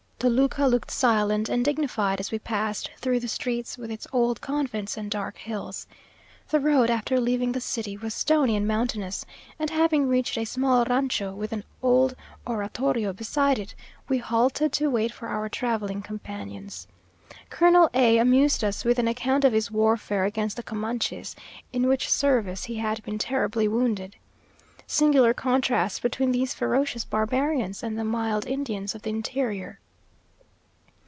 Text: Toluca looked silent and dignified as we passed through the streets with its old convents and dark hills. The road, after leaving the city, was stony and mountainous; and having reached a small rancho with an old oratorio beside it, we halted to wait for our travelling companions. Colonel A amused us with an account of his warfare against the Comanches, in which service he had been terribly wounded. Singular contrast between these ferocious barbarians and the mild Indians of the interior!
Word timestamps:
Toluca 0.21 0.67
looked 0.67 0.91
silent 0.91 1.49
and 1.49 1.65
dignified 1.65 2.19
as 2.19 2.29
we 2.31 2.37
passed 2.37 2.91
through 2.99 3.19
the 3.21 3.27
streets 3.27 3.75
with 3.75 3.89
its 3.89 4.05
old 4.13 4.39
convents 4.39 4.95
and 4.95 5.09
dark 5.09 5.35
hills. 5.39 5.87
The 6.47 6.59
road, 6.59 6.91
after 6.91 7.19
leaving 7.19 7.53
the 7.53 7.59
city, 7.59 7.97
was 7.97 8.13
stony 8.13 8.55
and 8.55 8.67
mountainous; 8.67 9.25
and 9.57 9.71
having 9.71 10.07
reached 10.07 10.37
a 10.37 10.45
small 10.45 10.85
rancho 10.85 11.33
with 11.33 11.51
an 11.53 11.63
old 11.81 12.13
oratorio 12.45 13.13
beside 13.13 13.57
it, 13.57 13.73
we 14.07 14.19
halted 14.19 14.71
to 14.73 14.91
wait 14.91 15.11
for 15.11 15.27
our 15.27 15.49
travelling 15.49 16.03
companions. 16.03 16.87
Colonel 17.49 17.89
A 17.95 18.19
amused 18.19 18.63
us 18.63 18.85
with 18.85 18.99
an 18.99 19.07
account 19.07 19.43
of 19.43 19.53
his 19.53 19.71
warfare 19.71 20.25
against 20.25 20.55
the 20.55 20.61
Comanches, 20.61 21.35
in 21.73 21.87
which 21.87 22.07
service 22.11 22.65
he 22.65 22.75
had 22.75 23.01
been 23.01 23.17
terribly 23.17 23.67
wounded. 23.67 24.15
Singular 24.85 25.33
contrast 25.33 26.03
between 26.03 26.31
these 26.31 26.53
ferocious 26.53 27.03
barbarians 27.05 27.81
and 27.81 27.97
the 27.97 28.03
mild 28.05 28.45
Indians 28.45 28.93
of 28.93 29.01
the 29.01 29.09
interior! 29.09 29.79